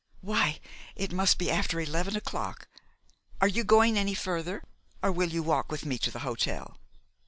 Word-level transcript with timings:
Why, 0.21 0.59
it 0.95 1.11
must 1.13 1.37
be 1.37 1.51
after 1.51 1.79
eleven 1.79 2.15
o'clock! 2.15 2.67
Are 3.39 3.47
you 3.47 3.63
going 3.63 3.99
any 3.99 4.15
farther, 4.15 4.63
or 5.03 5.11
will 5.11 5.29
you 5.29 5.43
walk 5.43 5.71
with 5.71 5.85
me 5.85 5.99
to 5.99 6.09
the 6.09 6.21
hotel?" 6.25 6.79